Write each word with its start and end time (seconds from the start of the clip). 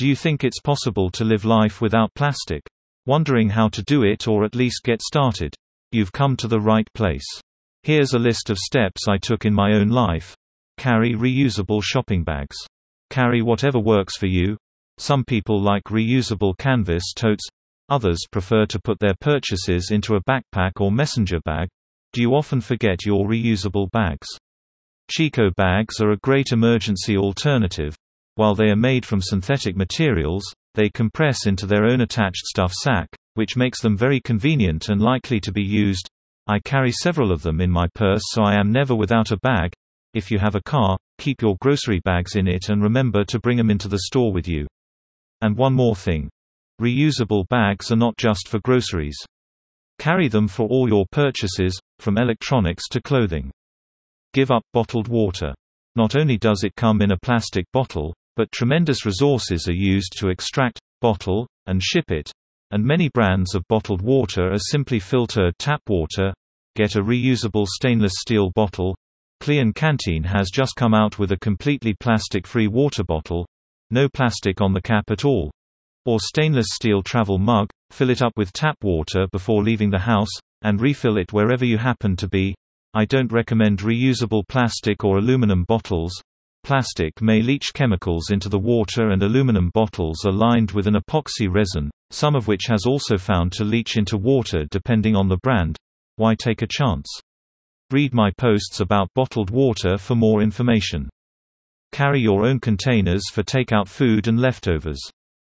Do 0.00 0.08
you 0.08 0.16
think 0.16 0.44
it's 0.44 0.62
possible 0.62 1.10
to 1.10 1.26
live 1.26 1.44
life 1.44 1.82
without 1.82 2.14
plastic? 2.14 2.62
Wondering 3.04 3.50
how 3.50 3.68
to 3.68 3.82
do 3.82 4.02
it 4.02 4.26
or 4.26 4.46
at 4.46 4.54
least 4.54 4.82
get 4.82 5.02
started? 5.02 5.54
You've 5.92 6.10
come 6.10 6.38
to 6.38 6.48
the 6.48 6.58
right 6.58 6.88
place. 6.94 7.26
Here's 7.82 8.14
a 8.14 8.18
list 8.18 8.48
of 8.48 8.56
steps 8.56 9.08
I 9.08 9.18
took 9.18 9.44
in 9.44 9.52
my 9.52 9.74
own 9.74 9.90
life. 9.90 10.34
Carry 10.78 11.12
reusable 11.12 11.82
shopping 11.82 12.24
bags. 12.24 12.56
Carry 13.10 13.42
whatever 13.42 13.78
works 13.78 14.16
for 14.16 14.24
you. 14.24 14.56
Some 14.96 15.22
people 15.22 15.60
like 15.60 15.84
reusable 15.90 16.56
canvas 16.56 17.12
totes, 17.14 17.46
others 17.90 18.20
prefer 18.32 18.64
to 18.64 18.80
put 18.80 18.98
their 19.00 19.16
purchases 19.20 19.90
into 19.90 20.14
a 20.14 20.22
backpack 20.22 20.80
or 20.80 20.90
messenger 20.90 21.40
bag. 21.44 21.68
Do 22.14 22.22
you 22.22 22.30
often 22.30 22.62
forget 22.62 23.04
your 23.04 23.28
reusable 23.28 23.90
bags? 23.90 24.28
Chico 25.10 25.50
bags 25.58 26.00
are 26.00 26.12
a 26.12 26.22
great 26.22 26.52
emergency 26.52 27.18
alternative. 27.18 27.94
While 28.36 28.54
they 28.54 28.70
are 28.70 28.76
made 28.76 29.04
from 29.04 29.20
synthetic 29.20 29.76
materials, 29.76 30.44
they 30.74 30.88
compress 30.88 31.46
into 31.46 31.66
their 31.66 31.84
own 31.84 32.00
attached 32.00 32.46
stuff 32.46 32.72
sack, 32.72 33.08
which 33.34 33.56
makes 33.56 33.80
them 33.80 33.96
very 33.96 34.20
convenient 34.20 34.88
and 34.88 35.00
likely 35.00 35.40
to 35.40 35.52
be 35.52 35.62
used. 35.62 36.08
I 36.46 36.60
carry 36.60 36.92
several 36.92 37.32
of 37.32 37.42
them 37.42 37.60
in 37.60 37.70
my 37.70 37.86
purse 37.94 38.22
so 38.26 38.42
I 38.42 38.58
am 38.58 38.72
never 38.72 38.94
without 38.94 39.30
a 39.30 39.38
bag. 39.38 39.72
If 40.14 40.30
you 40.30 40.38
have 40.38 40.54
a 40.54 40.62
car, 40.62 40.96
keep 41.18 41.42
your 41.42 41.56
grocery 41.60 42.00
bags 42.04 42.34
in 42.34 42.48
it 42.48 42.68
and 42.68 42.82
remember 42.82 43.24
to 43.24 43.38
bring 43.38 43.56
them 43.56 43.70
into 43.70 43.88
the 43.88 44.00
store 44.06 44.32
with 44.32 44.48
you. 44.48 44.66
And 45.40 45.56
one 45.56 45.74
more 45.74 45.94
thing. 45.94 46.28
Reusable 46.80 47.46
bags 47.48 47.92
are 47.92 47.96
not 47.96 48.16
just 48.16 48.48
for 48.48 48.58
groceries. 48.60 49.16
Carry 49.98 50.28
them 50.28 50.48
for 50.48 50.66
all 50.68 50.88
your 50.88 51.04
purchases, 51.12 51.78
from 51.98 52.16
electronics 52.16 52.88
to 52.88 53.02
clothing. 53.02 53.50
Give 54.32 54.50
up 54.50 54.62
bottled 54.72 55.08
water. 55.08 55.52
Not 55.94 56.16
only 56.16 56.38
does 56.38 56.64
it 56.64 56.76
come 56.76 57.02
in 57.02 57.12
a 57.12 57.18
plastic 57.18 57.66
bottle, 57.72 58.14
but 58.40 58.50
tremendous 58.52 59.04
resources 59.04 59.68
are 59.68 59.74
used 59.74 60.14
to 60.16 60.30
extract, 60.30 60.80
bottle, 61.02 61.46
and 61.66 61.82
ship 61.82 62.10
it, 62.10 62.32
and 62.70 62.82
many 62.82 63.10
brands 63.10 63.54
of 63.54 63.68
bottled 63.68 64.00
water 64.00 64.50
are 64.50 64.58
simply 64.58 64.98
filtered 64.98 65.52
tap 65.58 65.82
water. 65.90 66.32
Get 66.74 66.96
a 66.96 67.02
reusable 67.02 67.66
stainless 67.66 68.14
steel 68.16 68.50
bottle. 68.54 68.96
Klean 69.40 69.74
Kanteen 69.74 70.24
has 70.24 70.48
just 70.50 70.74
come 70.74 70.94
out 70.94 71.18
with 71.18 71.32
a 71.32 71.40
completely 71.40 71.92
plastic-free 71.92 72.68
water 72.68 73.04
bottle, 73.04 73.44
no 73.90 74.08
plastic 74.08 74.62
on 74.62 74.72
the 74.72 74.80
cap 74.80 75.04
at 75.10 75.26
all. 75.26 75.50
Or 76.06 76.18
stainless 76.18 76.68
steel 76.70 77.02
travel 77.02 77.36
mug, 77.36 77.68
fill 77.90 78.08
it 78.08 78.22
up 78.22 78.32
with 78.38 78.54
tap 78.54 78.76
water 78.80 79.26
before 79.32 79.62
leaving 79.62 79.90
the 79.90 79.98
house, 79.98 80.32
and 80.62 80.80
refill 80.80 81.18
it 81.18 81.34
wherever 81.34 81.66
you 81.66 81.76
happen 81.76 82.16
to 82.16 82.26
be. 82.26 82.54
I 82.94 83.04
don't 83.04 83.30
recommend 83.30 83.80
reusable 83.80 84.48
plastic 84.48 85.04
or 85.04 85.18
aluminum 85.18 85.64
bottles, 85.64 86.22
Plastic 86.62 87.20
may 87.20 87.42
leach 87.42 87.72
chemicals 87.74 88.30
into 88.30 88.48
the 88.48 88.58
water 88.58 89.10
and 89.10 89.22
aluminum 89.22 89.70
bottles 89.74 90.24
are 90.24 90.32
lined 90.32 90.70
with 90.70 90.86
an 90.86 90.94
epoxy 90.94 91.48
resin, 91.52 91.90
some 92.10 92.36
of 92.36 92.46
which 92.46 92.66
has 92.68 92.86
also 92.86 93.16
found 93.16 93.52
to 93.52 93.64
leach 93.64 93.96
into 93.96 94.16
water 94.16 94.64
depending 94.70 95.16
on 95.16 95.28
the 95.28 95.38
brand. 95.38 95.76
Why 96.16 96.34
take 96.34 96.62
a 96.62 96.68
chance? 96.68 97.08
Read 97.90 98.14
my 98.14 98.30
posts 98.38 98.80
about 98.80 99.12
bottled 99.14 99.50
water 99.50 99.98
for 99.98 100.14
more 100.14 100.42
information. 100.42 101.08
Carry 101.92 102.20
your 102.20 102.46
own 102.46 102.60
containers 102.60 103.28
for 103.32 103.42
takeout 103.42 103.88
food 103.88 104.28
and 104.28 104.38
leftovers. 104.38 105.00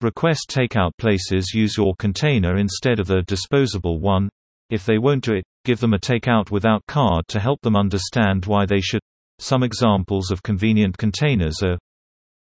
Request 0.00 0.46
takeout 0.48 0.92
places 0.96 1.52
use 1.54 1.76
your 1.76 1.94
container 1.98 2.56
instead 2.56 2.98
of 2.98 3.06
the 3.06 3.22
disposable 3.22 4.00
one. 4.00 4.30
If 4.70 4.86
they 4.86 4.96
won't 4.96 5.24
do 5.24 5.34
it, 5.34 5.44
give 5.66 5.80
them 5.80 5.92
a 5.92 5.98
takeout 5.98 6.50
without 6.50 6.86
card 6.86 7.24
to 7.28 7.40
help 7.40 7.60
them 7.60 7.76
understand 7.76 8.46
why 8.46 8.64
they 8.64 8.80
should. 8.80 9.00
Some 9.42 9.62
examples 9.62 10.30
of 10.30 10.42
convenient 10.42 10.98
containers 10.98 11.62
are 11.62 11.78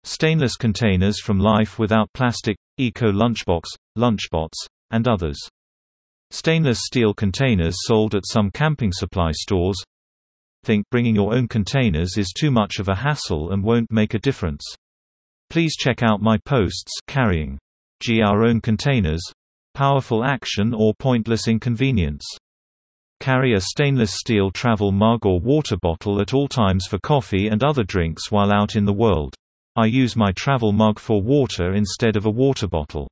stainless 0.05 0.55
containers 0.55 1.20
from 1.20 1.41
Life 1.41 1.81
Without 1.81 2.09
Plastic, 2.15 2.56
Eco 2.79 3.11
Lunchbox, 3.11 3.65
Lunchbots, 3.98 4.55
and 4.92 5.09
others. 5.09 5.37
Stainless 6.31 6.79
steel 6.84 7.12
containers 7.12 7.75
sold 7.81 8.14
at 8.14 8.23
some 8.25 8.53
camping 8.53 8.92
supply 8.92 9.33
stores. 9.33 9.77
Think 10.63 10.89
bringing 10.89 11.17
your 11.17 11.35
own 11.35 11.48
containers 11.48 12.17
is 12.17 12.33
too 12.33 12.52
much 12.52 12.79
of 12.79 12.86
a 12.86 12.95
hassle 12.95 13.51
and 13.51 13.64
won't 13.64 13.91
make 13.91 14.14
a 14.14 14.20
difference. 14.20 14.63
Please 15.51 15.74
check 15.74 16.05
out 16.05 16.23
my 16.23 16.39
posts 16.45 16.92
carrying 17.08 17.58
G 17.98 18.23
our 18.23 18.45
own 18.45 18.61
containers, 18.61 19.23
powerful 19.74 20.24
action 20.24 20.73
or 20.73 20.95
pointless 21.01 21.48
inconvenience. 21.48 22.24
Carry 23.21 23.55
a 23.55 23.61
stainless 23.61 24.13
steel 24.15 24.51
travel 24.51 24.93
mug 24.93 25.27
or 25.27 25.41
water 25.41 25.77
bottle 25.77 26.21
at 26.21 26.35
all 26.35 26.49
times 26.49 26.87
for 26.87 26.99
coffee 26.99 27.49
and 27.49 27.65
other 27.65 27.83
drinks 27.83 28.31
while 28.31 28.53
out 28.53 28.77
in 28.77 28.85
the 28.85 28.93
world. 28.93 29.35
I 29.75 29.87
use 29.87 30.17
my 30.17 30.33
travel 30.33 30.73
mug 30.73 30.99
for 30.99 31.21
water 31.21 31.75
instead 31.75 32.17
of 32.17 32.27
a 32.27 32.31
water 32.31 32.67
bottle. 32.67 33.09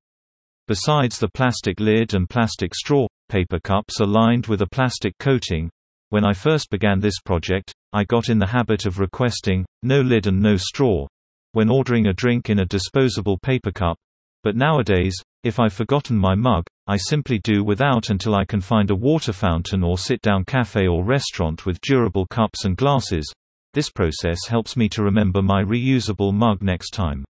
Besides 0.67 1.19
the 1.19 1.29
plastic 1.29 1.79
lid 1.81 2.15
and 2.15 2.29
plastic 2.29 2.75
straw, 2.75 3.07
paper 3.29 3.61
cups 3.61 4.01
are 4.01 4.07
lined 4.07 4.47
with 4.47 4.63
a 4.63 4.67
plastic 4.67 5.13
coating. 5.19 5.69
When 6.11 6.25
I 6.25 6.33
first 6.33 6.71
began 6.71 7.01
this 7.01 7.21
project, 7.25 7.75
I 7.93 8.05
got 8.05 8.29
in 8.29 8.39
the 8.39 8.47
habit 8.47 8.87
of 8.87 8.99
requesting, 8.99 9.67
no 9.83 10.01
lid 10.01 10.27
and 10.27 10.41
no 10.41 10.57
straw, 10.57 11.07
when 11.53 11.71
ordering 11.71 12.07
a 12.07 12.13
drink 12.13 12.51
in 12.51 12.61
a 12.61 12.65
disposable 12.65 13.39
paper 13.39 13.73
cup, 13.73 13.97
but 14.43 14.57
nowadays, 14.57 15.15
if 15.45 15.61
I've 15.61 15.75
forgotten 15.75 16.17
my 16.17 16.35
mug, 16.35 16.65
I 16.87 16.97
simply 16.97 17.39
do 17.39 17.63
without 17.63 18.11
until 18.11 18.35
I 18.35 18.45
can 18.45 18.61
find 18.61 18.91
a 18.91 18.97
water 18.97 19.33
fountain 19.33 19.85
or 19.85 19.99
sit-down 19.99 20.45
cafe 20.45 20.89
or 20.89 21.05
restaurant 21.05 21.67
with 21.67 21.81
durable 21.83 22.27
cups 22.27 22.65
and 22.65 22.77
glasses. 22.77 23.31
This 23.75 23.91
process 23.91 24.47
helps 24.49 24.77
me 24.77 24.89
to 24.89 25.03
remember 25.03 25.43
my 25.43 25.63
reusable 25.63 26.33
mug 26.33 26.63
next 26.63 26.91
time. 26.91 27.25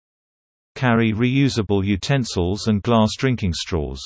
Carry 0.75 1.13
reusable 1.13 1.85
utensils 1.85 2.67
and 2.67 2.83
glass 2.83 3.11
drinking 3.19 3.55
straws. 3.55 4.01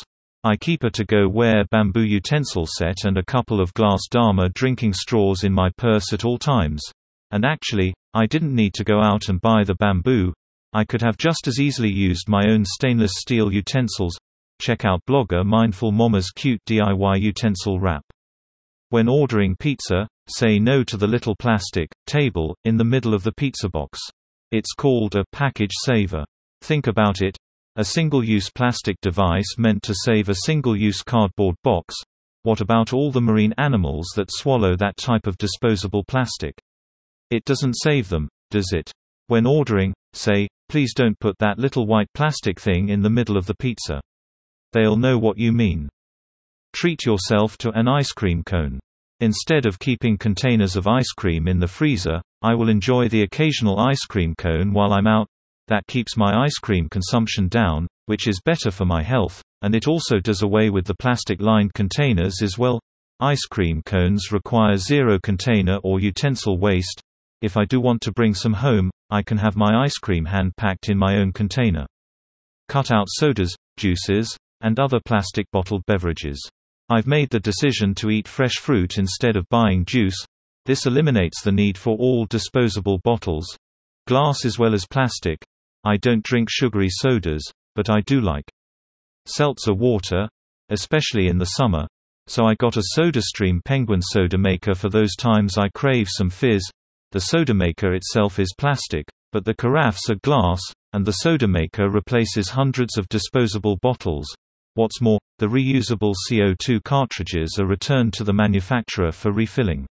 I 0.45 0.57
keep 0.57 0.85
a 0.85 0.91
to-go-ware 0.91 1.65
bamboo 1.73 2.05
utensil 2.05 2.67
set 2.67 3.05
and 3.05 3.19
a 3.19 3.25
couple 3.25 3.61
of 3.61 3.75
glass 3.75 4.03
Dharma 4.09 4.49
drinking 4.51 4.93
straws 4.93 5.43
in 5.43 5.53
my 5.53 5.71
purse 5.77 6.13
at 6.13 6.25
all 6.25 6.39
times. 6.39 6.81
And 7.33 7.45
actually, 7.45 7.93
I 8.15 8.27
didn't 8.27 8.55
need 8.55 8.75
to 8.75 8.85
go 8.85 9.01
out 9.01 9.29
and 9.29 9.41
buy 9.41 9.65
the 9.65 9.75
bamboo, 9.75 10.33
I 10.73 10.85
could 10.85 11.03
have 11.03 11.17
just 11.17 11.47
as 11.47 11.59
easily 11.59 11.91
used 11.91 12.29
my 12.29 12.49
own 12.49 12.65
stainless 12.65 13.13
steel 13.17 13.53
utensils. 13.53 14.19
Check 14.61 14.85
out 14.85 15.01
blogger 15.09 15.45
Mindful 15.45 15.93
Mama's 15.93 16.31
cute 16.31 16.61
DIY 16.69 17.21
utensil 17.21 17.79
wrap. 17.79 18.05
When 18.91 19.09
ordering 19.09 19.57
pizza, 19.57 20.07
say 20.29 20.59
no 20.59 20.85
to 20.85 20.97
the 20.97 21.07
little 21.07 21.35
plastic 21.35 21.89
table 22.07 22.57
in 22.65 22.77
the 22.77 22.85
middle 22.85 23.15
of 23.15 23.23
the 23.23 23.33
pizza 23.33 23.69
box. 23.69 23.99
It's 24.53 24.73
called 24.73 25.17
a 25.17 25.25
package 25.33 25.73
saver. 25.85 26.25
Think 26.63 26.87
about 26.87 27.21
it. 27.21 27.37
A 27.77 27.85
single-use 27.85 28.51
plastic 28.51 28.97
device 29.03 29.59
meant 29.59 29.83
to 29.83 29.95
save 29.95 30.29
a 30.29 30.35
single-use 30.47 31.03
cardboard 31.03 31.57
box. 31.63 31.95
What 32.43 32.61
about 32.61 32.93
all 32.93 33.11
the 33.11 33.21
marine 33.21 33.53
animals 33.59 34.07
that 34.15 34.31
swallow 34.31 34.77
that 34.77 34.97
type 34.97 35.27
of 35.27 35.37
disposable 35.37 36.05
plastic? 36.05 36.55
It 37.31 37.45
doesn't 37.45 37.75
save 37.75 38.09
them, 38.09 38.29
does 38.51 38.73
it? 38.73 38.93
When 39.27 39.47
ordering, 39.47 39.93
say, 40.13 40.47
Please 40.69 40.93
don't 40.95 41.19
put 41.21 41.39
that 41.39 41.59
little 41.59 41.87
white 41.87 42.13
plastic 42.15 42.61
thing 42.61 42.89
in 42.89 43.03
the 43.03 43.11
middle 43.11 43.37
of 43.37 43.47
the 43.47 43.55
pizza. 43.55 44.01
They'll 44.73 44.97
know 44.97 45.17
what 45.17 45.39
you 45.39 45.53
mean. 45.53 45.89
Treat 46.73 47.05
yourself 47.07 47.57
to 47.59 47.71
an 47.71 47.89
ice 47.89 48.13
cream 48.13 48.43
cone. 48.43 48.81
Instead 49.21 49.65
of 49.65 49.79
keeping 49.79 50.19
containers 50.19 50.77
of 50.77 50.87
ice 50.87 51.13
cream 51.17 51.49
in 51.49 51.59
the 51.59 51.69
freezer, 51.69 52.21
I 52.43 52.55
will 52.55 52.69
enjoy 52.69 53.09
the 53.09 53.23
occasional 53.23 53.79
ice 53.79 54.05
cream 54.05 54.35
cone 54.37 54.73
while 54.73 54.93
I'm 54.93 55.07
out. 55.07 55.27
That 55.69 55.87
keeps 55.87 56.17
my 56.17 56.45
ice 56.45 56.59
cream 56.59 56.89
consumption 56.91 57.49
down, 57.49 57.87
which 58.07 58.29
is 58.29 58.43
better 58.45 58.71
for 58.71 58.85
my 58.85 59.03
health, 59.03 59.43
and 59.63 59.75
it 59.75 59.89
also 59.89 60.19
does 60.19 60.43
away 60.43 60.69
with 60.69 60.85
the 60.85 60.95
plastic-lined 60.95 61.73
containers 61.75 62.43
as 62.43 62.59
well. 62.59 62.79
Ice 63.21 63.47
cream 63.47 63.83
cones 63.87 64.31
require 64.31 64.77
zero 64.77 65.19
container 65.19 65.79
or 65.83 65.99
utensil 65.99 66.59
waste. 66.59 67.01
If 67.47 67.57
I 67.57 67.65
do 67.65 67.81
want 67.81 68.01
to 68.01 68.11
bring 68.11 68.35
some 68.35 68.55
home, 68.55 68.91
I 69.09 69.23
can 69.23 69.39
have 69.39 69.55
my 69.55 69.85
ice 69.85 69.99
cream 69.99 70.25
hand-packed 70.25 70.89
in 70.89 70.99
my 70.99 71.19
own 71.19 71.31
container. 71.31 71.87
Cut 72.69 72.91
out 72.91 73.07
sodas, 73.09 73.55
juices, 73.77 74.37
and 74.63 74.81
other 74.81 74.99
plastic 75.07 75.49
bottled 75.53 75.87
beverages. 75.87 76.45
I've 76.91 77.07
made 77.07 77.31
the 77.31 77.39
decision 77.39 77.95
to 77.99 78.11
eat 78.11 78.27
fresh 78.27 78.55
fruit 78.55 78.99
instead 78.99 79.37
of 79.37 79.49
buying 79.49 79.85
juice. 79.85 80.17
This 80.65 80.87
eliminates 80.87 81.41
the 81.41 81.53
need 81.53 81.79
for 81.79 81.97
all 81.97 82.27
disposable 82.27 82.99
bottles. 83.05 83.47
Glass 84.09 84.45
as 84.45 84.59
well 84.59 84.75
as 84.75 84.85
plastic. 84.85 85.39
I 85.85 85.99
don't 85.99 86.25
drink 86.25 86.49
sugary 86.51 86.89
sodas, 86.91 87.49
but 87.77 87.89
I 87.89 88.01
do 88.07 88.21
like 88.21 88.51
seltzer 89.27 89.73
water, 89.73 90.29
especially 90.71 91.29
in 91.29 91.39
the 91.39 91.53
summer. 91.55 91.87
So 92.27 92.45
I 92.45 92.57
got 92.57 92.77
a 92.77 92.83
SodaStream 92.99 93.65
Penguin 93.65 94.03
soda 94.03 94.37
maker 94.37 94.75
for 94.75 94.89
those 94.89 95.15
times 95.15 95.57
I 95.57 95.69
crave 95.69 96.09
some 96.11 96.29
fizz. 96.29 96.69
The 97.13 97.21
soda 97.21 97.55
maker 97.55 97.95
itself 97.95 98.39
is 98.39 98.55
plastic, 98.59 99.07
but 99.33 99.45
the 99.45 99.55
carafes 99.55 100.11
are 100.11 100.19
glass, 100.23 100.61
and 100.93 101.07
the 101.07 101.13
soda 101.13 101.47
maker 101.47 101.89
replaces 101.89 102.51
hundreds 102.51 102.99
of 102.99 103.09
disposable 103.09 103.77
bottles. 103.83 104.27
What's 104.75 105.01
more, 105.01 105.19
the 105.39 105.47
reusable 105.47 106.15
CO2 106.29 106.83
cartridges 106.83 107.59
are 107.61 107.67
returned 107.67 108.13
to 108.15 108.25
the 108.25 108.33
manufacturer 108.33 109.13
for 109.13 109.33
refilling. 109.33 109.87